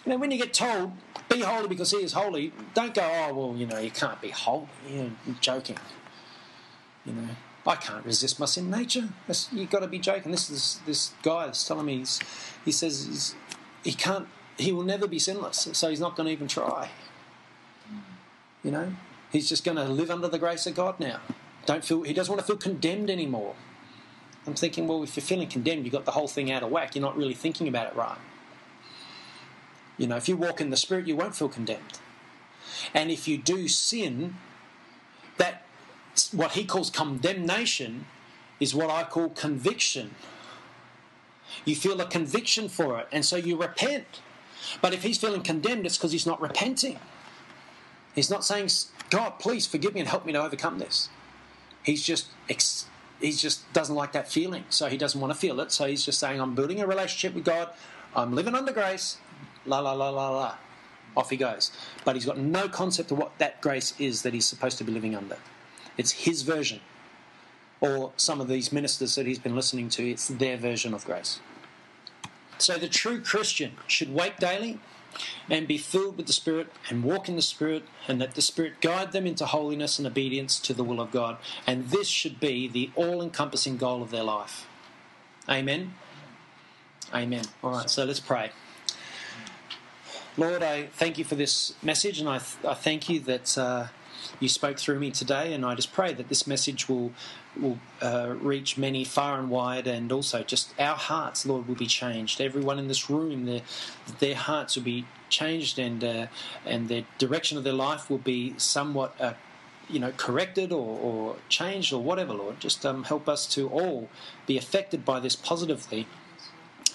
[0.05, 0.91] You know, when you get told,
[1.29, 4.29] be holy because he is holy, don't go, oh, well, you know, you can't be
[4.29, 4.67] holy.
[4.89, 5.77] You're joking.
[7.05, 7.29] You know,
[7.67, 9.09] I can't resist my sin nature.
[9.51, 10.31] You've got to be joking.
[10.31, 12.03] This is this guy is telling me,
[12.65, 13.35] he says
[13.83, 14.27] he can't,
[14.57, 16.89] he will never be sinless, so he's not going to even try.
[18.63, 18.93] You know,
[19.31, 21.19] he's just going to live under the grace of God now.
[21.65, 23.55] Don't feel, he doesn't want to feel condemned anymore.
[24.47, 26.95] I'm thinking, well, if you're feeling condemned, you've got the whole thing out of whack.
[26.95, 28.17] You're not really thinking about it right.
[30.01, 31.99] You know, if you walk in the Spirit, you won't feel condemned.
[32.91, 34.33] And if you do sin,
[35.37, 35.63] that
[36.31, 38.05] what he calls condemnation
[38.59, 40.15] is what I call conviction.
[41.65, 44.21] You feel a conviction for it, and so you repent.
[44.81, 46.97] But if he's feeling condemned, it's because he's not repenting.
[48.15, 48.69] He's not saying,
[49.11, 51.09] God, please forgive me and help me to overcome this.
[51.83, 55.71] He's just he just doesn't like that feeling, so he doesn't want to feel it.
[55.71, 57.69] So he's just saying, I'm building a relationship with God.
[58.15, 59.19] I'm living under grace
[59.65, 60.55] la la la la la.
[61.15, 61.71] Off he goes.
[62.05, 64.91] But he's got no concept of what that grace is that he's supposed to be
[64.91, 65.37] living under.
[65.97, 66.79] It's his version.
[67.81, 71.39] Or some of these ministers that he's been listening to, it's their version of grace.
[72.57, 74.79] So the true Christian should wake daily
[75.49, 78.79] and be filled with the Spirit and walk in the Spirit, and let the Spirit
[78.81, 81.37] guide them into holiness and obedience to the will of God.
[81.67, 84.67] And this should be the all encompassing goal of their life.
[85.49, 85.95] Amen.
[87.13, 87.43] Amen.
[87.63, 88.51] All right, so let's pray.
[90.37, 93.87] Lord, I thank you for this message, and I, th- I thank you that uh,
[94.39, 95.53] you spoke through me today.
[95.53, 97.11] And I just pray that this message will
[97.59, 101.85] will uh, reach many far and wide, and also just our hearts, Lord, will be
[101.85, 102.39] changed.
[102.39, 103.61] Everyone in this room, their
[104.19, 106.27] their hearts will be changed, and uh,
[106.65, 109.19] and their direction of their life will be somewhat.
[109.19, 109.33] Uh,
[109.89, 112.61] you know, corrected or, or changed or whatever, Lord.
[112.61, 114.07] Just um, help us to all
[114.47, 116.07] be affected by this positively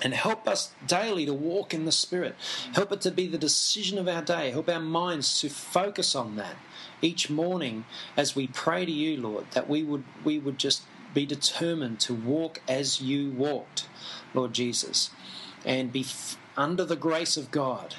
[0.06, 2.36] and help us daily to walk in the Spirit.
[2.74, 4.52] Help it to be the decision of our day.
[4.52, 6.54] Help our minds to focus on that
[7.02, 7.84] each morning
[8.16, 10.82] as we pray to you, Lord, that we would we would just
[11.12, 13.88] be determined to walk as you walked,
[14.32, 15.10] Lord Jesus,
[15.64, 17.96] and be f- under the grace of God.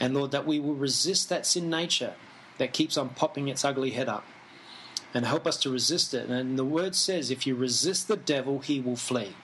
[0.00, 2.14] And Lord, that we will resist that sin nature
[2.58, 4.24] that keeps on popping its ugly head up.
[5.14, 6.28] And help us to resist it.
[6.28, 9.36] And the word says, if you resist the devil, he will flee.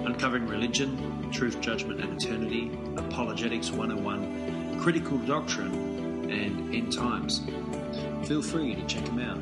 [0.06, 7.42] uncovering religion, truth, judgment, and eternity, apologetics 101, critical doctrine, and end times.
[8.26, 9.38] Feel free to check them out.